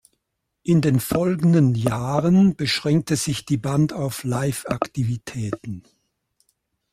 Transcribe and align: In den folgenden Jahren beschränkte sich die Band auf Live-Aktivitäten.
In 0.63 0.81
den 0.81 0.99
folgenden 0.99 1.75
Jahren 1.75 2.55
beschränkte 2.55 3.15
sich 3.17 3.45
die 3.45 3.57
Band 3.57 3.93
auf 3.93 4.23
Live-Aktivitäten. 4.23 5.83